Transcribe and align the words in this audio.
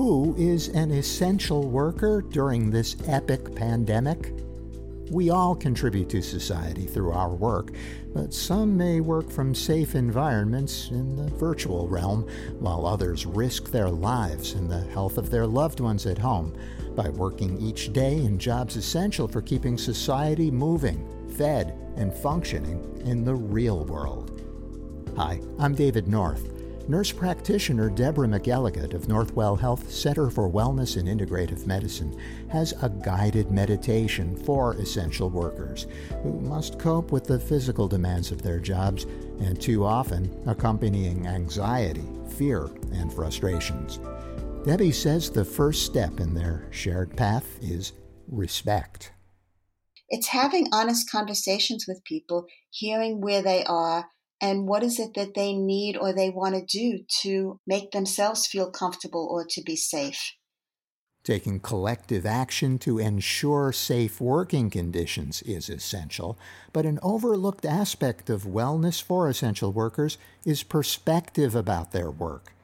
Who 0.00 0.34
is 0.38 0.68
an 0.68 0.92
essential 0.92 1.68
worker 1.68 2.22
during 2.22 2.70
this 2.70 2.96
epic 3.06 3.54
pandemic? 3.54 4.32
We 5.10 5.28
all 5.28 5.54
contribute 5.54 6.08
to 6.08 6.22
society 6.22 6.86
through 6.86 7.12
our 7.12 7.28
work, 7.28 7.72
but 8.14 8.32
some 8.32 8.78
may 8.78 9.00
work 9.00 9.30
from 9.30 9.54
safe 9.54 9.94
environments 9.94 10.88
in 10.88 11.16
the 11.16 11.30
virtual 11.34 11.86
realm, 11.86 12.26
while 12.60 12.86
others 12.86 13.26
risk 13.26 13.70
their 13.70 13.90
lives 13.90 14.54
and 14.54 14.70
the 14.70 14.80
health 14.84 15.18
of 15.18 15.28
their 15.28 15.46
loved 15.46 15.80
ones 15.80 16.06
at 16.06 16.16
home 16.16 16.56
by 16.96 17.10
working 17.10 17.60
each 17.60 17.92
day 17.92 18.14
in 18.14 18.38
jobs 18.38 18.76
essential 18.76 19.28
for 19.28 19.42
keeping 19.42 19.76
society 19.76 20.50
moving, 20.50 21.06
fed, 21.36 21.78
and 21.96 22.14
functioning 22.14 23.02
in 23.04 23.22
the 23.22 23.34
real 23.34 23.84
world. 23.84 24.40
Hi, 25.18 25.42
I'm 25.58 25.74
David 25.74 26.08
North. 26.08 26.59
Nurse 26.90 27.12
practitioner 27.12 27.88
Deborah 27.88 28.26
McElligott 28.26 28.94
of 28.94 29.06
Northwell 29.06 29.56
Health 29.56 29.92
Center 29.92 30.28
for 30.28 30.50
Wellness 30.50 30.96
and 30.96 31.06
Integrative 31.06 31.64
Medicine 31.64 32.20
has 32.48 32.74
a 32.82 32.88
guided 32.88 33.52
meditation 33.52 34.34
for 34.34 34.74
essential 34.74 35.30
workers 35.30 35.86
who 36.24 36.40
must 36.40 36.80
cope 36.80 37.12
with 37.12 37.22
the 37.22 37.38
physical 37.38 37.86
demands 37.86 38.32
of 38.32 38.42
their 38.42 38.58
jobs 38.58 39.04
and 39.38 39.62
too 39.62 39.84
often 39.84 40.36
accompanying 40.48 41.28
anxiety, 41.28 42.08
fear, 42.36 42.68
and 42.92 43.12
frustrations. 43.12 44.00
Debbie 44.64 44.90
says 44.90 45.30
the 45.30 45.44
first 45.44 45.86
step 45.86 46.18
in 46.18 46.34
their 46.34 46.66
shared 46.72 47.16
path 47.16 47.56
is 47.62 47.92
respect. 48.26 49.12
It's 50.08 50.26
having 50.26 50.66
honest 50.72 51.08
conversations 51.08 51.84
with 51.86 52.02
people, 52.02 52.46
hearing 52.72 53.20
where 53.20 53.42
they 53.42 53.62
are 53.62 54.06
and 54.40 54.66
what 54.66 54.82
is 54.82 54.98
it 54.98 55.14
that 55.14 55.34
they 55.34 55.52
need 55.52 55.96
or 55.96 56.12
they 56.12 56.30
want 56.30 56.54
to 56.54 56.64
do 56.64 57.04
to 57.22 57.58
make 57.66 57.90
themselves 57.90 58.46
feel 58.46 58.70
comfortable 58.70 59.28
or 59.30 59.44
to 59.48 59.62
be 59.62 59.76
safe. 59.76 60.32
Taking 61.22 61.60
collective 61.60 62.24
action 62.24 62.78
to 62.78 62.98
ensure 62.98 63.72
safe 63.72 64.22
working 64.22 64.70
conditions 64.70 65.42
is 65.42 65.68
essential, 65.68 66.38
but 66.72 66.86
an 66.86 66.98
overlooked 67.02 67.66
aspect 67.66 68.30
of 68.30 68.44
wellness 68.44 69.02
for 69.02 69.28
essential 69.28 69.70
workers 69.70 70.16
is 70.46 70.62
perspective 70.62 71.54
about 71.54 71.92
their 71.92 72.10
work. 72.10 72.54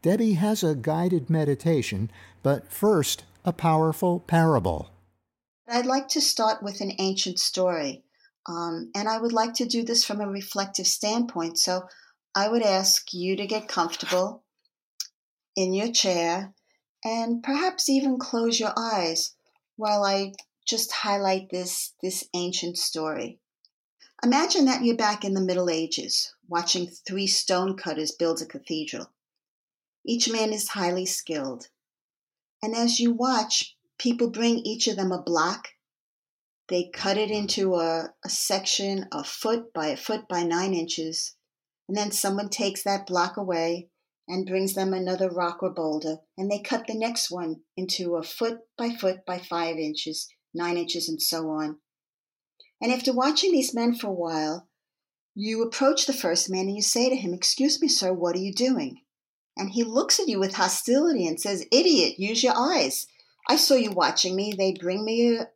Debbie 0.00 0.34
has 0.34 0.64
a 0.64 0.74
guided 0.74 1.28
meditation, 1.28 2.10
but 2.42 2.72
first, 2.72 3.24
a 3.44 3.52
powerful 3.52 4.20
parable. 4.20 4.90
I'd 5.68 5.84
like 5.84 6.08
to 6.08 6.20
start 6.22 6.62
with 6.62 6.80
an 6.80 6.92
ancient 6.98 7.38
story. 7.38 8.04
Um, 8.48 8.90
and 8.94 9.08
I 9.08 9.18
would 9.18 9.32
like 9.32 9.52
to 9.54 9.66
do 9.66 9.84
this 9.84 10.04
from 10.04 10.20
a 10.20 10.28
reflective 10.28 10.86
standpoint. 10.86 11.58
So 11.58 11.86
I 12.34 12.48
would 12.48 12.62
ask 12.62 13.12
you 13.12 13.36
to 13.36 13.46
get 13.46 13.68
comfortable 13.68 14.42
in 15.54 15.74
your 15.74 15.92
chair 15.92 16.54
and 17.04 17.42
perhaps 17.42 17.88
even 17.88 18.18
close 18.18 18.58
your 18.58 18.72
eyes 18.76 19.34
while 19.76 20.02
I 20.02 20.32
just 20.66 20.90
highlight 20.90 21.50
this, 21.50 21.92
this 22.02 22.24
ancient 22.34 22.78
story. 22.78 23.38
Imagine 24.24 24.64
that 24.64 24.82
you're 24.82 24.96
back 24.96 25.24
in 25.24 25.34
the 25.34 25.40
Middle 25.40 25.70
Ages, 25.70 26.34
watching 26.48 26.88
three 26.88 27.26
stonecutters 27.26 28.12
build 28.12 28.42
a 28.42 28.46
cathedral. 28.46 29.10
Each 30.04 30.30
man 30.30 30.52
is 30.52 30.70
highly 30.70 31.06
skilled. 31.06 31.68
And 32.62 32.74
as 32.74 32.98
you 32.98 33.12
watch, 33.12 33.76
people 33.98 34.30
bring 34.30 34.58
each 34.58 34.88
of 34.88 34.96
them 34.96 35.12
a 35.12 35.22
block 35.22 35.68
they 36.68 36.90
cut 36.92 37.16
it 37.16 37.30
into 37.30 37.76
a, 37.76 38.12
a 38.24 38.28
section 38.28 39.06
a 39.12 39.24
foot 39.24 39.72
by 39.72 39.88
a 39.88 39.96
foot 39.96 40.28
by 40.28 40.42
nine 40.42 40.74
inches, 40.74 41.34
and 41.88 41.96
then 41.96 42.10
someone 42.10 42.48
takes 42.48 42.82
that 42.82 43.06
block 43.06 43.36
away 43.36 43.88
and 44.28 44.46
brings 44.46 44.74
them 44.74 44.92
another 44.92 45.30
rock 45.30 45.62
or 45.62 45.70
boulder, 45.70 46.18
and 46.36 46.50
they 46.50 46.60
cut 46.60 46.86
the 46.86 46.94
next 46.94 47.30
one 47.30 47.62
into 47.76 48.16
a 48.16 48.22
foot 48.22 48.58
by 48.76 48.90
foot 48.90 49.24
by 49.26 49.38
five 49.38 49.76
inches, 49.76 50.28
nine 50.52 50.76
inches, 50.76 51.08
and 51.08 51.22
so 51.22 51.48
on. 51.48 51.78
And 52.80 52.92
after 52.92 53.12
watching 53.12 53.52
these 53.52 53.74
men 53.74 53.94
for 53.94 54.08
a 54.08 54.12
while, 54.12 54.68
you 55.34 55.62
approach 55.62 56.06
the 56.06 56.12
first 56.12 56.50
man 56.50 56.66
and 56.66 56.76
you 56.76 56.82
say 56.82 57.08
to 57.08 57.16
him, 57.16 57.32
Excuse 57.32 57.80
me, 57.80 57.88
sir, 57.88 58.12
what 58.12 58.36
are 58.36 58.40
you 58.40 58.52
doing? 58.52 59.02
And 59.56 59.70
he 59.70 59.82
looks 59.82 60.20
at 60.20 60.28
you 60.28 60.38
with 60.38 60.54
hostility 60.54 61.26
and 61.26 61.40
says, 61.40 61.66
Idiot, 61.72 62.18
use 62.18 62.42
your 62.42 62.54
eyes. 62.56 63.06
I 63.48 63.56
saw 63.56 63.74
you 63.74 63.90
watching 63.90 64.36
me. 64.36 64.52
They 64.56 64.72
bring 64.72 65.04
me 65.04 65.36
a, 65.36 65.48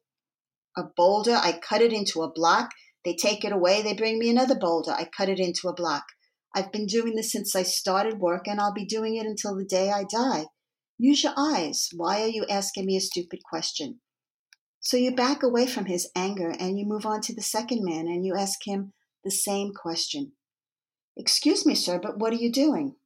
a 0.76 0.84
boulder, 0.96 1.34
I 1.34 1.58
cut 1.58 1.82
it 1.82 1.92
into 1.92 2.22
a 2.22 2.32
block. 2.32 2.70
They 3.04 3.14
take 3.14 3.44
it 3.44 3.52
away, 3.52 3.82
they 3.82 3.94
bring 3.94 4.18
me 4.18 4.30
another 4.30 4.54
boulder, 4.58 4.92
I 4.92 5.08
cut 5.16 5.28
it 5.28 5.40
into 5.40 5.68
a 5.68 5.74
block. 5.74 6.04
I've 6.54 6.70
been 6.70 6.86
doing 6.86 7.14
this 7.14 7.32
since 7.32 7.56
I 7.56 7.62
started 7.62 8.20
work, 8.20 8.46
and 8.46 8.60
I'll 8.60 8.72
be 8.72 8.84
doing 8.84 9.16
it 9.16 9.26
until 9.26 9.56
the 9.56 9.64
day 9.64 9.90
I 9.90 10.04
die. 10.04 10.46
Use 10.98 11.24
your 11.24 11.32
eyes. 11.36 11.88
Why 11.96 12.22
are 12.22 12.28
you 12.28 12.46
asking 12.48 12.86
me 12.86 12.96
a 12.96 13.00
stupid 13.00 13.40
question? 13.42 14.00
So 14.78 14.96
you 14.96 15.14
back 15.14 15.42
away 15.42 15.66
from 15.66 15.86
his 15.86 16.10
anger 16.14 16.50
and 16.58 16.78
you 16.78 16.84
move 16.84 17.06
on 17.06 17.20
to 17.22 17.34
the 17.34 17.42
second 17.42 17.84
man 17.84 18.08
and 18.08 18.26
you 18.26 18.36
ask 18.36 18.66
him 18.66 18.92
the 19.24 19.30
same 19.30 19.72
question 19.72 20.32
Excuse 21.16 21.66
me, 21.66 21.74
sir, 21.74 21.98
but 22.02 22.18
what 22.18 22.32
are 22.32 22.36
you 22.36 22.50
doing? 22.50 22.96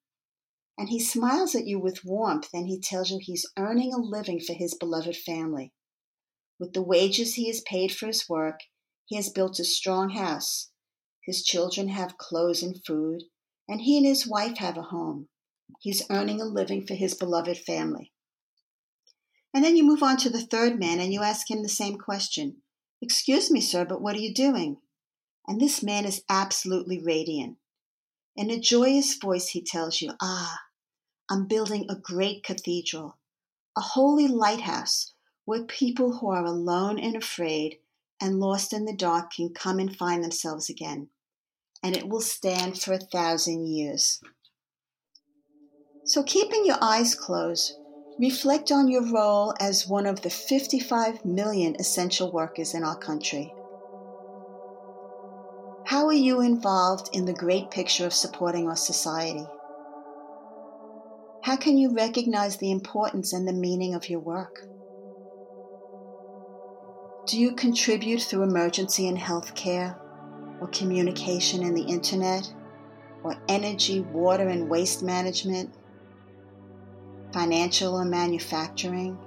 And 0.78 0.88
he 0.88 1.00
smiles 1.00 1.54
at 1.54 1.66
you 1.66 1.78
with 1.78 2.04
warmth 2.04 2.48
and 2.52 2.66
he 2.66 2.80
tells 2.80 3.10
you 3.10 3.18
he's 3.20 3.50
earning 3.58 3.92
a 3.92 3.98
living 3.98 4.40
for 4.40 4.52
his 4.52 4.74
beloved 4.74 5.16
family. 5.16 5.72
With 6.58 6.72
the 6.72 6.82
wages 6.82 7.34
he 7.34 7.48
has 7.48 7.60
paid 7.60 7.92
for 7.92 8.06
his 8.06 8.28
work, 8.28 8.60
he 9.04 9.16
has 9.16 9.28
built 9.28 9.60
a 9.60 9.64
strong 9.64 10.10
house. 10.10 10.70
His 11.22 11.44
children 11.44 11.88
have 11.88 12.18
clothes 12.18 12.62
and 12.62 12.82
food, 12.84 13.24
and 13.68 13.82
he 13.82 13.98
and 13.98 14.06
his 14.06 14.26
wife 14.26 14.56
have 14.58 14.78
a 14.78 14.82
home. 14.82 15.28
He's 15.80 16.08
earning 16.08 16.40
a 16.40 16.44
living 16.44 16.86
for 16.86 16.94
his 16.94 17.14
beloved 17.14 17.58
family. 17.58 18.12
And 19.52 19.64
then 19.64 19.76
you 19.76 19.84
move 19.84 20.02
on 20.02 20.16
to 20.18 20.30
the 20.30 20.40
third 20.40 20.78
man 20.78 21.00
and 21.00 21.12
you 21.12 21.22
ask 21.22 21.50
him 21.50 21.62
the 21.62 21.68
same 21.68 21.98
question 21.98 22.62
Excuse 23.02 23.50
me, 23.50 23.60
sir, 23.60 23.84
but 23.84 24.00
what 24.00 24.16
are 24.16 24.20
you 24.20 24.32
doing? 24.32 24.78
And 25.46 25.60
this 25.60 25.82
man 25.82 26.06
is 26.06 26.22
absolutely 26.28 27.02
radiant. 27.02 27.58
In 28.34 28.50
a 28.50 28.58
joyous 28.58 29.14
voice, 29.14 29.48
he 29.48 29.62
tells 29.62 30.00
you, 30.00 30.12
Ah, 30.20 30.60
I'm 31.30 31.46
building 31.46 31.86
a 31.88 31.96
great 31.96 32.42
cathedral, 32.44 33.18
a 33.76 33.80
holy 33.80 34.28
lighthouse 34.28 35.12
where 35.46 35.62
people 35.62 36.18
who 36.18 36.28
are 36.28 36.44
alone 36.44 36.98
and 36.98 37.16
afraid 37.16 37.78
and 38.20 38.40
lost 38.40 38.72
in 38.72 38.84
the 38.84 38.92
dark 38.92 39.32
can 39.32 39.54
come 39.54 39.78
and 39.78 39.96
find 39.96 40.22
themselves 40.22 40.68
again. 40.68 41.08
And 41.82 41.96
it 41.96 42.08
will 42.08 42.20
stand 42.20 42.80
for 42.80 42.92
a 42.92 42.98
thousand 42.98 43.66
years. 43.66 44.20
So, 46.04 46.22
keeping 46.22 46.66
your 46.66 46.78
eyes 46.80 47.14
closed, 47.14 47.74
reflect 48.18 48.72
on 48.72 48.88
your 48.88 49.10
role 49.12 49.54
as 49.60 49.88
one 49.88 50.06
of 50.06 50.22
the 50.22 50.30
55 50.30 51.24
million 51.24 51.76
essential 51.78 52.32
workers 52.32 52.74
in 52.74 52.82
our 52.82 52.98
country. 52.98 53.52
How 55.84 56.06
are 56.06 56.12
you 56.12 56.40
involved 56.40 57.10
in 57.12 57.24
the 57.24 57.32
great 57.32 57.70
picture 57.70 58.06
of 58.06 58.12
supporting 58.12 58.68
our 58.68 58.76
society? 58.76 59.46
How 61.42 61.56
can 61.56 61.78
you 61.78 61.94
recognize 61.94 62.56
the 62.56 62.72
importance 62.72 63.32
and 63.32 63.46
the 63.46 63.52
meaning 63.52 63.94
of 63.94 64.08
your 64.08 64.18
work? 64.18 64.66
Do 67.26 67.40
you 67.40 67.56
contribute 67.56 68.22
through 68.22 68.44
emergency 68.44 69.08
and 69.08 69.18
healthcare, 69.18 69.98
or 70.60 70.68
communication 70.68 71.64
and 71.64 71.76
the 71.76 71.82
internet, 71.82 72.48
or 73.24 73.34
energy, 73.48 74.00
water, 74.00 74.46
and 74.46 74.68
waste 74.68 75.02
management, 75.02 75.74
financial 77.32 77.96
or 77.96 78.04
manufacturing, 78.04 79.18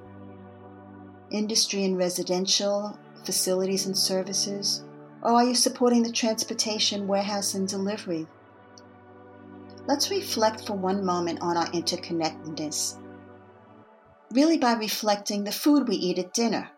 industry 1.30 1.84
and 1.84 1.98
residential, 1.98 2.98
facilities 3.26 3.86
and 3.86 3.98
services, 3.98 4.86
or 5.22 5.32
are 5.32 5.44
you 5.44 5.54
supporting 5.54 6.02
the 6.02 6.12
transportation, 6.14 7.06
warehouse, 7.06 7.54
and 7.54 7.68
delivery? 7.68 8.26
Let's 9.88 10.10
reflect 10.10 10.66
for 10.66 10.74
one 10.74 11.04
moment 11.04 11.40
on 11.42 11.58
our 11.58 11.68
interconnectedness. 11.72 12.98
Really, 14.32 14.58
by 14.58 14.76
reflecting 14.76 15.44
the 15.44 15.52
food 15.52 15.90
we 15.90 15.98
eat 15.98 16.18
at 16.18 16.34
dinner 16.34 16.70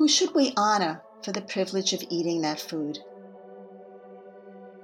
who 0.00 0.08
should 0.08 0.34
we 0.34 0.54
honor 0.56 1.02
for 1.22 1.30
the 1.30 1.42
privilege 1.42 1.92
of 1.92 2.02
eating 2.08 2.40
that 2.40 2.58
food? 2.58 2.98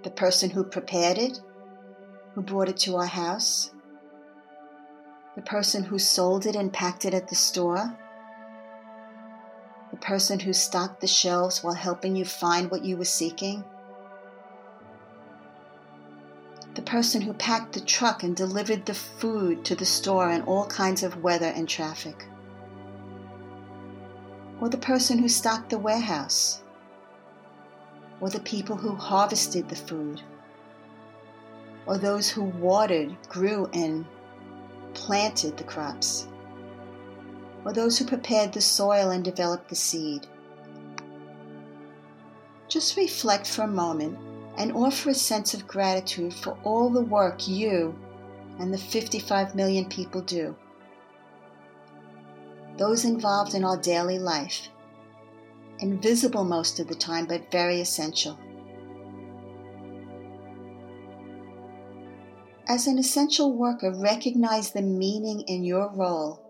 The 0.03 0.11
person 0.11 0.51
who 0.51 0.63
prepared 0.63 1.17
it, 1.17 1.41
who 2.35 2.43
brought 2.43 2.69
it 2.69 2.77
to 2.81 2.97
our 2.97 3.07
house? 3.07 3.73
The 5.35 5.41
person 5.41 5.85
who 5.85 5.99
sold 5.99 6.45
it 6.45 6.55
and 6.55 6.71
packed 6.71 7.07
it 7.07 7.15
at 7.15 7.29
the 7.29 7.35
store? 7.35 7.97
The 9.91 9.97
person 9.97 10.39
who 10.39 10.53
stocked 10.53 11.01
the 11.01 11.07
shelves 11.07 11.65
while 11.65 11.73
helping 11.73 12.15
you 12.15 12.27
find 12.27 12.71
what 12.71 12.85
you 12.85 12.99
were 12.99 13.07
seeking? 13.07 13.65
The 16.75 16.83
person 16.83 17.23
who 17.23 17.33
packed 17.33 17.73
the 17.73 17.81
truck 17.81 18.23
and 18.23 18.37
delivered 18.37 18.85
the 18.85 18.93
food 18.93 19.65
to 19.65 19.75
the 19.75 19.87
store 19.87 20.31
in 20.31 20.43
all 20.43 20.67
kinds 20.67 21.03
of 21.03 21.23
weather 21.23 21.55
and 21.57 21.67
traffic? 21.67 22.27
Or 24.61 24.69
the 24.69 24.79
person 24.79 25.19
who 25.19 25.29
stocked 25.29 25.71
the 25.71 25.79
warehouse, 25.79 26.63
or 28.21 28.31
the 28.31 28.41
people 28.41 28.77
who 28.77 28.95
harvested 28.95 29.69
the 29.69 29.77
food, 29.77 30.23
or 31.87 31.99
those 31.99 32.29
who 32.29 32.43
watered, 32.43 33.17
grew, 33.29 33.69
and 33.73 34.07
planted 34.95 35.57
the 35.57 35.65
crops, 35.65 36.27
or 37.65 37.73
those 37.73 37.99
who 37.99 38.05
prepared 38.05 38.53
the 38.53 38.61
soil 38.61 39.11
and 39.11 39.25
developed 39.25 39.69
the 39.69 39.77
seed. 39.77 40.27
Just 42.69 42.97
reflect 42.97 43.47
for 43.47 43.63
a 43.63 43.69
moment 43.69 44.19
and 44.57 44.73
offer 44.73 45.11
a 45.11 45.15
sense 45.15 45.53
of 45.53 45.69
gratitude 45.69 46.33
for 46.33 46.57
all 46.65 46.89
the 46.89 47.03
work 47.03 47.47
you 47.47 47.95
and 48.59 48.73
the 48.73 48.79
55 48.79 49.55
million 49.55 49.85
people 49.85 50.23
do. 50.23 50.57
Those 52.79 53.05
involved 53.05 53.55
in 53.55 53.65
our 53.65 53.79
daily 53.79 54.19
life, 54.19 54.69
invisible 55.79 56.45
most 56.45 56.79
of 56.79 56.89
the 56.89 56.95
time, 56.95 57.27
but 57.27 57.51
very 57.51 57.81
essential. 57.81 58.39
As 62.69 62.87
an 62.87 62.99
essential 62.99 63.53
worker, 63.53 63.93
recognize 63.93 64.73
the 64.73 64.83
meaning 64.83 65.43
in 65.47 65.65
your 65.65 65.91
role 65.95 66.43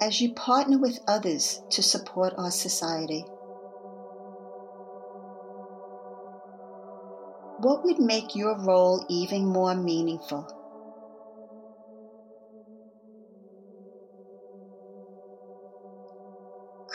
as 0.00 0.20
you 0.20 0.32
partner 0.34 0.78
with 0.78 1.00
others 1.08 1.60
to 1.70 1.82
support 1.82 2.34
our 2.36 2.50
society. 2.50 3.24
What 7.60 7.82
would 7.84 7.98
make 7.98 8.36
your 8.36 8.56
role 8.58 9.04
even 9.08 9.46
more 9.46 9.74
meaningful? 9.74 10.57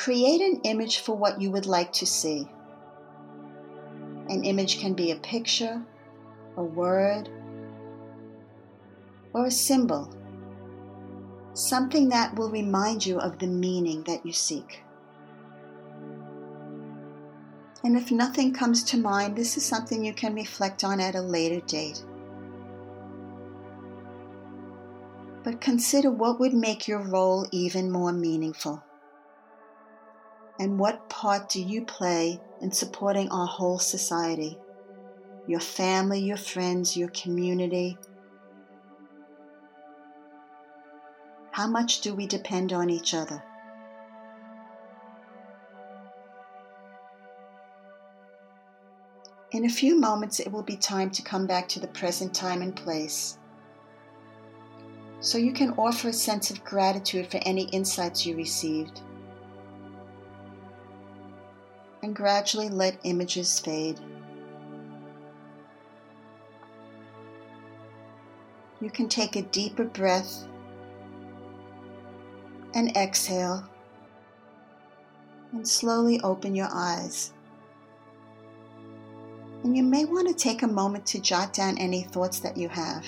Create 0.03 0.41
an 0.41 0.59
image 0.65 0.97
for 0.97 1.15
what 1.15 1.39
you 1.39 1.49
would 1.49 1.65
like 1.65 1.93
to 1.93 2.05
see. 2.05 2.45
An 4.27 4.43
image 4.43 4.81
can 4.81 4.93
be 4.93 5.11
a 5.11 5.15
picture, 5.15 5.81
a 6.57 6.61
word, 6.61 7.29
or 9.31 9.45
a 9.45 9.51
symbol. 9.51 10.13
Something 11.53 12.09
that 12.09 12.35
will 12.35 12.49
remind 12.49 13.05
you 13.05 13.17
of 13.17 13.39
the 13.39 13.47
meaning 13.47 14.03
that 14.03 14.25
you 14.25 14.33
seek. 14.33 14.83
And 17.85 17.95
if 17.95 18.11
nothing 18.11 18.53
comes 18.53 18.83
to 18.83 18.97
mind, 18.97 19.37
this 19.37 19.55
is 19.55 19.65
something 19.65 20.03
you 20.03 20.13
can 20.13 20.35
reflect 20.35 20.83
on 20.83 20.99
at 20.99 21.15
a 21.15 21.21
later 21.21 21.65
date. 21.65 22.03
But 25.45 25.61
consider 25.61 26.11
what 26.11 26.41
would 26.41 26.53
make 26.53 26.89
your 26.89 26.99
role 26.99 27.47
even 27.53 27.89
more 27.89 28.11
meaningful. 28.11 28.83
And 30.59 30.79
what 30.79 31.09
part 31.09 31.49
do 31.49 31.61
you 31.61 31.83
play 31.83 32.39
in 32.61 32.71
supporting 32.71 33.29
our 33.29 33.47
whole 33.47 33.79
society? 33.79 34.57
Your 35.47 35.59
family, 35.59 36.21
your 36.21 36.37
friends, 36.37 36.95
your 36.95 37.09
community. 37.09 37.97
How 41.51 41.67
much 41.67 42.01
do 42.01 42.13
we 42.13 42.27
depend 42.27 42.71
on 42.71 42.89
each 42.89 43.13
other? 43.13 43.43
In 49.51 49.65
a 49.65 49.69
few 49.69 49.99
moments, 49.99 50.39
it 50.39 50.51
will 50.51 50.63
be 50.63 50.75
time 50.75 51.11
to 51.11 51.21
come 51.21 51.45
back 51.45 51.67
to 51.69 51.79
the 51.79 51.87
present 51.87 52.33
time 52.33 52.63
and 52.63 52.75
place. 52.75 53.37
So 55.19 55.37
you 55.37 55.53
can 55.53 55.75
offer 55.77 56.09
a 56.09 56.13
sense 56.13 56.49
of 56.49 56.63
gratitude 56.63 57.29
for 57.29 57.39
any 57.43 57.65
insights 57.65 58.25
you 58.25 58.35
received. 58.35 59.01
And 62.03 62.13
gradually 62.13 62.67
let 62.67 62.99
images 63.03 63.61
fade. 63.61 63.97
You 68.81 68.89
can 68.91 69.07
take 69.07 69.37
a 69.37 69.41
deeper 69.41 69.85
breath 69.85 70.45
and 72.73 72.95
exhale 72.97 73.63
and 75.53 75.65
slowly 75.65 76.19
open 76.19 76.53
your 76.53 76.67
eyes. 76.69 77.31
And 79.63 79.77
you 79.77 79.83
may 79.83 80.03
want 80.03 80.27
to 80.27 80.33
take 80.33 80.61
a 80.61 80.67
moment 80.67 81.05
to 81.05 81.21
jot 81.21 81.53
down 81.53 81.77
any 81.77 82.03
thoughts 82.03 82.41
that 82.41 82.57
you 82.57 82.67
have. 82.67 83.05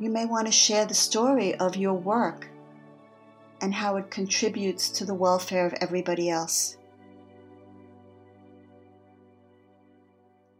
You 0.00 0.10
may 0.10 0.24
want 0.24 0.46
to 0.48 0.52
share 0.52 0.84
the 0.84 0.94
story 0.94 1.54
of 1.54 1.76
your 1.76 1.94
work 1.94 2.48
and 3.60 3.74
how 3.74 3.96
it 3.96 4.10
contributes 4.10 4.88
to 4.90 5.04
the 5.04 5.14
welfare 5.14 5.66
of 5.66 5.74
everybody 5.80 6.30
else. 6.30 6.76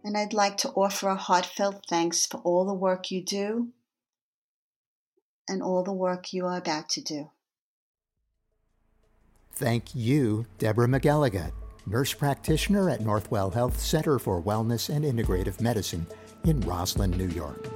And 0.04 0.16
I'd 0.16 0.32
like 0.32 0.56
to 0.58 0.70
offer 0.70 1.08
a 1.08 1.16
heartfelt 1.16 1.84
thanks 1.88 2.24
for 2.26 2.38
all 2.38 2.64
the 2.64 2.74
work 2.74 3.10
you 3.10 3.22
do 3.22 3.68
and 5.48 5.62
all 5.62 5.82
the 5.82 5.92
work 5.92 6.32
you 6.32 6.46
are 6.46 6.56
about 6.56 6.88
to 6.90 7.00
do. 7.00 7.30
Thank 9.52 9.94
you, 9.94 10.46
Deborah 10.58 10.86
McElligott 10.86 11.52
nurse 11.88 12.12
practitioner 12.12 12.90
at 12.90 13.00
Northwell 13.00 13.52
Health 13.52 13.80
Center 13.80 14.18
for 14.18 14.42
Wellness 14.42 14.94
and 14.94 15.04
Integrative 15.04 15.60
Medicine 15.60 16.06
in 16.44 16.60
Roslyn, 16.60 17.10
New 17.12 17.28
York. 17.28 17.66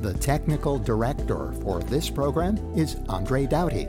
the 0.00 0.14
technical 0.14 0.78
director 0.78 1.52
for 1.62 1.80
this 1.82 2.08
program 2.08 2.56
is 2.74 2.96
Andre 3.08 3.46
Doughty. 3.46 3.86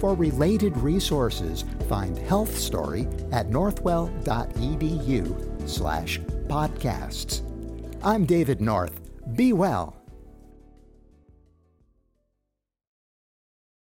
For 0.00 0.14
related 0.14 0.76
resources, 0.78 1.66
find 1.86 2.16
Health 2.16 2.56
Story 2.56 3.06
at 3.32 3.50
northwell.edu 3.50 5.68
slash 5.68 6.18
podcasts. 6.48 7.42
I'm 8.02 8.24
David 8.24 8.62
North. 8.62 8.98
Be 9.36 9.52
well. 9.52 9.99